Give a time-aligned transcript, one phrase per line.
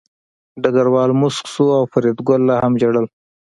[0.61, 3.05] ډګروال موسک شو او فریدګل لا هم ژړل